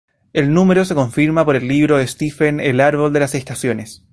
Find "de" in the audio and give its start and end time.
1.97-2.07, 3.13-3.19